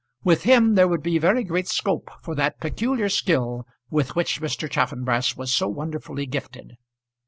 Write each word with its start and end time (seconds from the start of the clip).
With 0.23 0.41
him 0.45 0.73
there 0.73 0.87
would 0.87 1.03
be 1.03 1.19
very 1.19 1.43
great 1.43 1.67
scope 1.67 2.09
for 2.23 2.33
that 2.33 2.59
peculiar 2.59 3.07
skill 3.07 3.67
with 3.91 4.15
which 4.15 4.41
Mr. 4.41 4.67
Chaffanbrass 4.67 5.37
was 5.37 5.53
so 5.53 5.67
wonderfully 5.67 6.25
gifted. 6.25 6.75